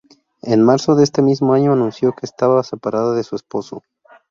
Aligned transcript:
En 0.41 0.63
marzo 0.63 0.95
de 0.95 1.03
este 1.03 1.21
mismo 1.21 1.53
año 1.53 1.73
anunció 1.73 2.13
que 2.13 2.25
estaba 2.25 2.63
separada 2.63 3.13
de 3.13 3.23
su 3.23 3.35
esposo. 3.35 3.83